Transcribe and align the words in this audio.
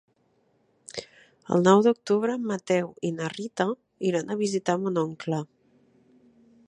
El 1.57 1.65
nou 1.67 1.83
d'octubre 1.87 2.37
en 2.39 2.47
Mateu 2.53 2.89
i 3.09 3.13
na 3.19 3.29
Rita 3.35 3.67
iran 4.13 4.33
a 4.33 4.39
visitar 4.43 4.77
mon 4.87 4.99
oncle. 5.07 5.43